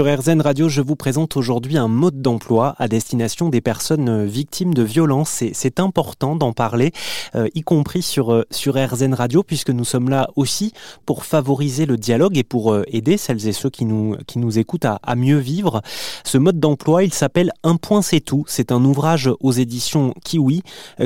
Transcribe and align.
Sur 0.00 0.18
RZN 0.18 0.40
Radio, 0.40 0.70
je 0.70 0.80
vous 0.80 0.96
présente 0.96 1.36
aujourd'hui 1.36 1.76
un 1.76 1.86
mode 1.86 2.22
d'emploi 2.22 2.74
à 2.78 2.88
destination 2.88 3.50
des 3.50 3.60
personnes 3.60 4.24
victimes 4.24 4.72
de 4.72 4.82
violences. 4.82 5.44
C'est 5.52 5.78
important 5.78 6.36
d'en 6.36 6.54
parler, 6.54 6.92
euh, 7.34 7.48
y 7.54 7.60
compris 7.60 8.00
sur, 8.00 8.32
euh, 8.32 8.46
sur 8.50 8.76
RZN 8.82 9.12
Radio, 9.12 9.42
puisque 9.42 9.68
nous 9.68 9.84
sommes 9.84 10.08
là 10.08 10.30
aussi 10.36 10.72
pour 11.04 11.26
favoriser 11.26 11.84
le 11.84 11.98
dialogue 11.98 12.38
et 12.38 12.44
pour 12.44 12.72
euh, 12.72 12.82
aider 12.86 13.18
celles 13.18 13.46
et 13.46 13.52
ceux 13.52 13.68
qui 13.68 13.84
nous, 13.84 14.16
qui 14.26 14.38
nous 14.38 14.58
écoutent 14.58 14.86
à, 14.86 14.98
mieux 15.16 15.36
vivre. 15.36 15.82
Ce 16.24 16.38
mode 16.38 16.58
d'emploi, 16.58 17.04
il 17.04 17.12
s'appelle 17.12 17.52
Un 17.62 17.76
point 17.76 18.00
c'est 18.00 18.20
tout. 18.20 18.44
C'est 18.46 18.72
un 18.72 18.82
ouvrage 18.82 19.28
aux 19.40 19.52
éditions 19.52 20.14
Kiwi 20.24 20.62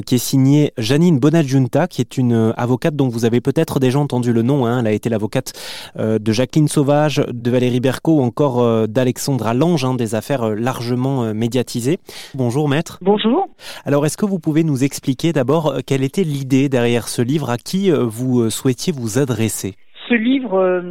qui 0.06 0.14
est 0.14 0.18
signé 0.18 0.72
Janine 0.78 1.18
Bonadjunta, 1.18 1.88
qui 1.88 2.00
est 2.00 2.16
une 2.16 2.54
avocate 2.56 2.94
dont 2.94 3.08
vous 3.08 3.24
avez 3.24 3.40
peut-être 3.40 3.80
déjà 3.80 3.98
entendu 3.98 4.32
le 4.32 4.42
nom. 4.42 4.66
Hein. 4.66 4.78
Elle 4.78 4.86
a 4.86 4.92
été 4.92 5.08
l'avocate 5.08 5.52
de 5.98 6.32
Jacqueline 6.32 6.68
Sauvage, 6.68 7.24
de 7.32 7.50
Valérie 7.50 7.80
Berco 7.80 8.22
encore 8.22 8.83
euh, 8.84 8.86
d'Alexandra 8.86 9.54
Lange, 9.54 9.84
hein, 9.84 9.94
des 9.94 10.14
affaires 10.14 10.44
euh, 10.44 10.54
largement 10.54 11.24
euh, 11.24 11.34
médiatisées. 11.34 11.98
Bonjour 12.34 12.68
maître. 12.68 12.98
Bonjour. 13.02 13.48
Alors 13.84 14.06
est-ce 14.06 14.16
que 14.16 14.26
vous 14.26 14.38
pouvez 14.38 14.64
nous 14.64 14.84
expliquer 14.84 15.32
d'abord 15.32 15.74
quelle 15.86 16.02
était 16.02 16.24
l'idée 16.24 16.68
derrière 16.68 17.08
ce 17.08 17.22
livre, 17.22 17.50
à 17.50 17.56
qui 17.56 17.90
vous 17.90 18.50
souhaitiez 18.50 18.92
vous 18.92 19.18
adresser? 19.18 19.74
Ce 20.08 20.14
livre 20.14 20.82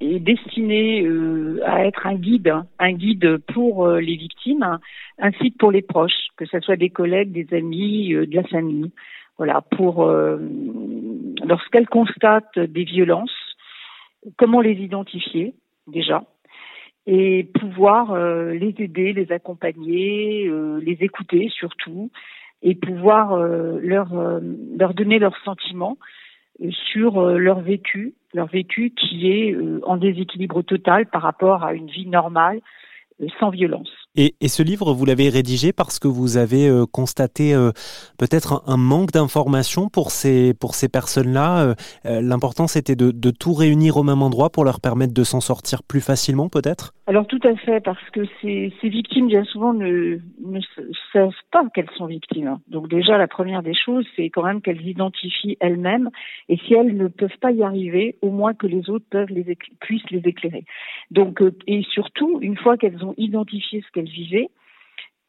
est 0.00 0.20
destiné 0.20 1.06
à 1.64 1.84
être 1.84 2.06
un 2.06 2.14
guide, 2.14 2.52
un 2.78 2.92
guide 2.92 3.38
pour 3.52 3.88
les 3.88 4.16
victimes, 4.16 4.78
ainsi 5.18 5.52
que 5.52 5.58
pour 5.58 5.72
les 5.72 5.82
proches, 5.82 6.28
que 6.36 6.46
ce 6.46 6.60
soit 6.60 6.76
des 6.76 6.90
collègues, 6.90 7.32
des 7.32 7.56
amis, 7.56 8.10
de 8.10 8.34
la 8.34 8.44
famille. 8.44 8.92
Voilà, 9.38 9.60
pour 9.60 10.06
lorsqu'elles 11.44 11.88
constatent 11.88 12.58
des 12.58 12.84
violences, 12.84 13.56
comment 14.36 14.60
les 14.60 14.74
identifier 14.74 15.54
déjà, 15.86 16.24
et 17.06 17.44
pouvoir 17.60 18.12
euh, 18.12 18.52
les 18.52 18.74
aider, 18.78 19.12
les 19.12 19.30
accompagner, 19.32 20.46
euh, 20.48 20.80
les 20.80 20.98
écouter 21.00 21.50
surtout, 21.50 22.10
et 22.62 22.74
pouvoir 22.74 23.32
euh, 23.32 23.78
leur, 23.82 24.08
leur 24.78 24.94
donner 24.94 25.18
leurs 25.18 25.36
sentiments 25.44 25.98
sur 26.92 27.20
leur 27.30 27.60
vécu, 27.60 28.14
leur 28.32 28.46
vécu 28.46 28.90
qui 28.90 29.28
est 29.28 29.56
en 29.82 29.96
déséquilibre 29.96 30.62
total 30.62 31.06
par 31.06 31.22
rapport 31.22 31.64
à 31.64 31.74
une 31.74 31.88
vie 31.88 32.06
normale 32.06 32.60
sans 33.38 33.50
violence. 33.50 33.88
Et, 34.16 34.34
ce 34.46 34.62
livre, 34.62 34.92
vous 34.92 35.04
l'avez 35.04 35.28
rédigé 35.28 35.72
parce 35.72 35.98
que 35.98 36.06
vous 36.06 36.36
avez 36.36 36.68
euh, 36.68 36.86
constaté 36.86 37.52
euh, 37.52 37.72
peut-être 38.16 38.62
un, 38.66 38.76
manque 38.76 39.10
d'informations 39.10 39.88
pour 39.88 40.12
ces, 40.12 40.54
pour 40.54 40.76
ces 40.76 40.88
personnes-là. 40.88 41.74
Euh, 42.06 42.20
L'important, 42.20 42.68
c'était 42.68 42.94
de, 42.94 43.30
tout 43.30 43.54
réunir 43.54 43.96
au 43.96 44.04
même 44.04 44.22
endroit 44.22 44.50
pour 44.50 44.64
leur 44.64 44.80
permettre 44.80 45.12
de 45.12 45.24
s'en 45.24 45.40
sortir 45.40 45.82
plus 45.82 46.00
facilement, 46.00 46.48
peut-être? 46.48 46.94
Alors 47.06 47.26
tout 47.26 47.40
à 47.44 47.54
fait, 47.56 47.80
parce 47.80 48.10
que 48.10 48.22
ces, 48.40 48.72
victimes, 48.82 49.26
bien 49.26 49.44
souvent, 49.44 49.74
ne, 49.74 50.18
savent 51.12 51.32
pas 51.50 51.68
qu'elles 51.74 51.90
sont 51.96 52.06
victimes. 52.06 52.58
Donc 52.68 52.88
déjà, 52.88 53.18
la 53.18 53.28
première 53.28 53.62
des 53.62 53.74
choses, 53.74 54.06
c'est 54.16 54.30
quand 54.30 54.42
même 54.42 54.62
qu'elles 54.62 54.86
identifient 54.86 55.58
elles-mêmes. 55.60 56.08
Et 56.48 56.56
si 56.56 56.72
elles 56.72 56.96
ne 56.96 57.08
peuvent 57.08 57.38
pas 57.42 57.52
y 57.52 57.62
arriver, 57.62 58.16
au 58.22 58.30
moins 58.30 58.54
que 58.54 58.66
les 58.66 58.88
autres 58.88 59.04
peuvent 59.10 59.28
les, 59.28 59.56
puissent 59.80 60.10
les 60.10 60.26
éclairer. 60.26 60.64
Donc, 61.10 61.42
et 61.66 61.82
surtout, 61.82 62.38
une 62.40 62.56
fois 62.56 62.78
qu'elles 62.78 63.04
ont 63.04 63.14
identifié 63.18 63.82
ce 63.82 63.90
qu'elles 63.92 64.08
vivait, 64.08 64.48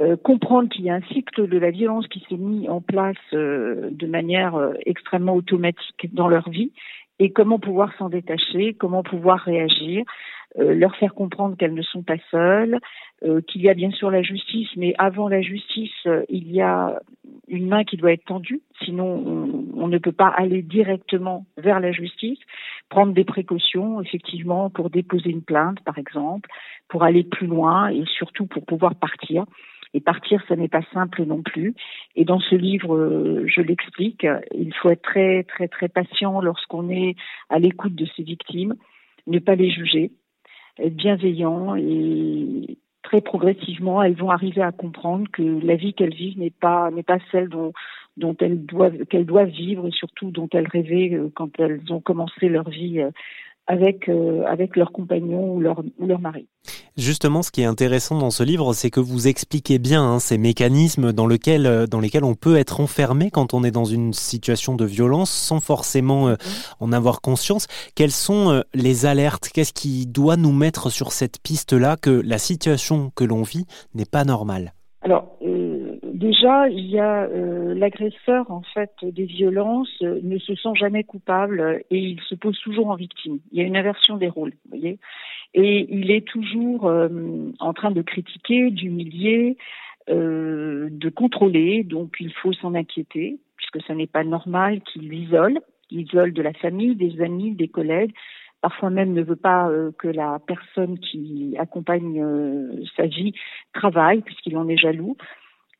euh, 0.02 0.18
comprendre 0.18 0.68
qu'il 0.68 0.84
y 0.84 0.90
a 0.90 0.96
un 0.96 1.02
cycle 1.14 1.48
de 1.48 1.58
la 1.58 1.72
violence 1.72 2.08
qui 2.08 2.22
s'est 2.28 2.36
mis 2.36 2.68
en 2.68 2.82
place 2.82 3.16
euh, 3.34 3.90
de 3.92 4.08
manière 4.08 4.56
euh, 4.56 4.74
extrêmement 4.86 5.36
automatique 5.36 6.14
dans 6.14 6.28
leur 6.28 6.50
vie 6.50 6.74
et 7.20 7.32
comment 7.32 7.60
pouvoir 7.60 7.96
s'en 7.98 8.10
détacher, 8.10 8.74
comment 8.74 9.04
pouvoir 9.04 9.40
réagir, 9.40 10.04
leur 10.58 10.96
faire 10.96 11.14
comprendre 11.14 11.58
qu'elles 11.58 11.74
ne 11.74 11.82
sont 11.82 12.04
pas 12.04 12.18
seules, 12.32 12.80
qu'il 13.48 13.62
y 13.62 13.70
a 13.70 13.74
bien 13.74 13.92
sûr 13.92 14.10
la 14.10 14.22
justice, 14.22 14.70
mais 14.78 14.94
avant 14.98 15.28
la 15.28 15.42
justice, 15.42 16.08
il 16.30 16.52
y 16.52 16.62
a 16.62 17.00
une 17.48 17.68
main 17.68 17.84
qui 17.84 17.98
doit 17.98 18.14
être 18.14 18.26
tendue, 18.26 18.62
sinon 18.84 19.06
on, 19.06 19.66
on, 19.84 19.88
ne 19.88 19.98
peut 19.98 20.12
pas 20.12 20.28
aller 20.28 20.62
directement 20.62 21.46
vers 21.58 21.80
la 21.80 21.92
justice, 21.92 22.40
prendre 22.90 23.14
des 23.14 23.24
précautions 23.26 24.02
effectivement 24.02 24.70
pour 24.70 24.90
déposer 24.90 25.30
une 25.30 25.44
plainte 25.44 25.80
par 25.82 25.98
exemple, 25.98 26.50
pour 26.88 27.04
aller 27.04 27.24
plus 27.24 27.48
loin 27.48 27.90
et 27.90 28.04
surtout 28.06 28.46
pour 28.46 28.66
pouvoir 28.66 28.96
partir. 28.96 29.46
Et 29.94 30.02
partir, 30.02 30.44
ça 30.48 30.56
n'est 30.56 30.68
pas 30.68 30.84
simple 30.94 31.24
non 31.24 31.42
plus. 31.42 31.74
Et 32.16 32.26
dans 32.26 32.40
ce 32.40 32.56
livre, 32.56 32.96
euh, 32.96 33.46
je 33.48 33.62
l'explique, 33.62 34.26
il 34.54 34.74
faut 34.74 34.90
être 34.90 35.02
très, 35.02 35.44
très, 35.44 35.68
très 35.68 35.90
patient 35.90 36.42
lorsqu'on 36.42 36.90
est 36.90 37.16
à 37.50 37.60
l'écoute 37.60 37.96
de 37.96 38.06
ces 38.16 38.24
victimes, 38.24 38.76
ne 39.28 39.40
pas 39.40 39.56
les 39.56 39.70
juger, 39.70 40.12
être 40.80 40.96
bienveillant 40.96 41.76
et 41.76 42.78
très 43.04 43.22
progressivement, 43.22 44.02
elles 44.02 44.16
vont 44.16 44.32
arriver 44.32 44.62
à 44.62 44.72
comprendre 44.72 45.28
que 45.32 45.44
la 45.44 45.76
vie 45.76 45.94
qu'elles 45.94 46.14
vivent 46.14 46.40
n'est 46.40 46.50
pas, 46.50 46.90
n'est 46.92 47.04
pas 47.04 47.20
celle 47.32 47.50
dont, 47.50 47.74
elles 48.40 48.66
doivent, 48.66 49.06
qu'elles 49.06 49.26
doivent 49.26 49.50
vivre 49.50 49.88
et 49.88 49.92
surtout 49.92 50.32
dont 50.32 50.50
elles 50.54 50.68
rêvaient 50.68 51.14
euh, 51.14 51.30
quand 51.34 51.60
elles 51.60 51.82
ont 51.90 52.02
commencé 52.02 52.50
leur 52.50 52.70
vie 52.70 53.02
euh, 53.02 53.12
avec, 53.68 54.10
avec 54.46 54.76
leur 54.76 54.92
compagnon 54.92 55.56
ou 55.56 55.60
leur, 55.60 55.82
ou 55.98 56.06
leur 56.06 56.20
mari. 56.20 56.48
Justement, 56.98 57.44
ce 57.44 57.52
qui 57.52 57.62
est 57.62 57.66
intéressant 57.66 58.18
dans 58.18 58.32
ce 58.32 58.42
livre, 58.42 58.72
c'est 58.72 58.90
que 58.90 59.02
vous 59.02 59.28
expliquez 59.28 59.80
bien 59.80 60.02
hein, 60.02 60.20
ces 60.20 60.38
mécanismes 60.38 61.12
dans, 61.12 61.28
lesquels, 61.28 61.66
euh, 61.66 61.88
dans 61.88 62.00
lesquels 62.00 62.24
on 62.24 62.36
peut 62.36 62.56
être 62.56 62.80
enfermé 62.80 63.32
quand 63.32 63.54
on 63.54 63.66
est 63.66 63.72
dans 63.72 63.84
une 63.84 64.14
situation 64.14 64.76
de 64.76 64.86
violence 64.86 65.30
sans 65.30 65.60
forcément 65.60 66.30
euh, 66.30 66.32
mhm. 66.32 66.38
en 66.80 66.94
avoir 66.94 67.20
conscience. 67.20 67.68
Quelles 67.96 68.12
sont 68.12 68.50
euh, 68.50 68.62
les 68.74 69.06
alertes? 69.06 69.50
Qu'est-ce 69.54 69.74
qui 69.74 70.06
doit 70.06 70.38
nous 70.38 70.54
mettre 70.54 70.90
sur 70.90 71.12
cette 71.12 71.42
piste-là 71.42 71.98
que 71.98 72.12
la 72.12 72.38
situation 72.38 73.12
que 73.14 73.26
l'on 73.26 73.44
vit 73.44 73.66
n'est 73.94 74.06
pas 74.06 74.24
normale? 74.24 74.74
Alors, 75.02 75.38
déjà, 76.16 76.68
il 76.70 76.88
y 76.88 77.00
a 77.00 77.28
l'agresseur 77.28 78.50
en 78.50 78.62
fait 78.74 78.92
des 79.04 79.26
violences 79.26 80.02
ne 80.02 80.38
se 80.38 80.56
sent 80.56 80.76
jamais 80.76 81.04
coupable 81.04 81.84
et 81.92 82.00
il 82.00 82.20
se 82.22 82.36
pose 82.36 82.60
toujours 82.60 82.88
en 82.88 82.96
victime. 82.96 83.40
Il 83.52 83.60
y 83.60 83.62
a 83.62 83.66
une 83.66 83.78
inversion 83.78 84.18
des 84.18 84.30
rôles, 84.30 84.54
vous 84.66 84.78
voyez 84.78 85.00
et 85.56 85.88
il 85.90 86.12
est 86.12 86.28
toujours 86.28 86.86
euh, 86.86 87.08
en 87.60 87.74
train 87.74 87.92
de 87.92 88.02
critiquer, 88.02 88.70
d'humilier, 88.72 89.58
euh, 90.10 90.90
de 90.92 91.10
contrôler. 91.10 91.84
Donc 91.84 92.18
il 92.20 92.32
faut 92.34 92.54
s'en 92.54 92.76
inquiéter 92.76 93.40
puisque 93.56 93.82
ce 93.88 93.94
n'est 93.94 94.06
pas 94.06 94.26
normal 94.26 94.82
qu'il 94.82 95.12
isole, 95.14 95.60
il 95.90 96.02
isole 96.02 96.34
de 96.34 96.42
la 96.42 96.54
famille, 96.54 96.96
des 96.96 97.22
amis, 97.22 97.52
des 97.52 97.70
collègues. 97.70 98.14
Parfois 98.62 98.90
même 98.90 99.14
ne 99.14 99.22
veut 99.22 99.38
pas 99.38 99.70
euh, 99.70 99.92
que 99.98 100.10
la 100.10 100.40
personne 100.46 101.00
qui 101.00 101.56
accompagne 101.58 102.22
sa 102.98 103.06
vie 103.06 103.34
travaille 103.74 104.22
puisqu'il 104.22 104.58
en 104.58 104.68
est 104.68 104.78
jaloux. 104.78 105.16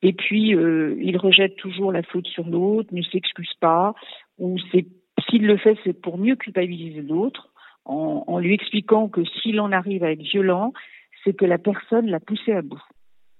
Et 0.06 0.12
puis 0.12 0.50
il 0.50 1.16
rejette 1.16 1.56
toujours 1.56 1.90
la 1.90 2.04
faute 2.04 2.28
sur 2.28 2.46
l'autre, 2.46 2.94
ne 2.94 3.02
s'excuse 3.02 3.54
pas, 3.60 3.92
ou 4.38 4.56
s'il 5.28 5.46
le 5.48 5.56
fait, 5.56 5.76
c'est 5.82 6.00
pour 6.00 6.16
mieux 6.16 6.36
culpabiliser 6.36 7.02
l'autre 7.02 7.48
en, 7.84 8.38
lui 8.38 8.54
expliquant 8.54 9.08
que 9.08 9.24
s'il 9.24 9.60
en 9.60 9.72
arrive 9.72 10.04
à 10.04 10.12
être 10.12 10.22
violent, 10.22 10.72
c'est 11.24 11.36
que 11.36 11.44
la 11.44 11.58
personne 11.58 12.06
l'a 12.06 12.20
poussé 12.20 12.52
à 12.52 12.62
bout. 12.62 12.80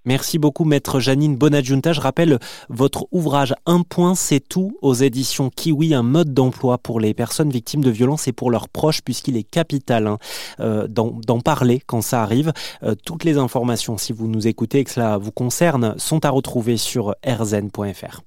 Merci 0.06 0.38
beaucoup, 0.38 0.64
maître 0.64 1.00
Janine 1.00 1.36
Bonadjunta. 1.36 1.92
Je 1.92 2.00
rappelle 2.00 2.38
votre 2.68 3.08
ouvrage 3.10 3.54
Un 3.66 3.82
point, 3.82 4.14
c'est 4.14 4.38
tout 4.38 4.78
aux 4.80 4.94
éditions 4.94 5.50
Kiwi, 5.50 5.94
un 5.94 6.04
mode 6.04 6.32
d'emploi 6.32 6.78
pour 6.78 7.00
les 7.00 7.12
personnes 7.12 7.50
victimes 7.50 7.82
de 7.82 7.90
violences 7.90 8.28
et 8.28 8.32
pour 8.32 8.52
leurs 8.52 8.68
proches, 8.68 9.02
puisqu'il 9.02 9.36
est 9.36 9.42
capital 9.42 10.06
hein, 10.06 10.18
euh, 10.60 10.86
d'en 10.86 11.40
parler 11.40 11.82
quand 11.84 12.02
ça 12.02 12.22
arrive. 12.22 12.52
Euh, 12.84 12.94
toutes 13.04 13.24
les 13.24 13.36
informations, 13.36 13.98
si 13.98 14.12
vous 14.12 14.28
nous 14.28 14.46
écoutez 14.46 14.78
et 14.78 14.84
que 14.84 14.92
cela 14.92 15.18
vous 15.18 15.32
concerne, 15.32 15.94
sont 15.98 16.24
à 16.24 16.30
retrouver 16.30 16.76
sur 16.76 17.16
rzn.fr. 17.26 18.22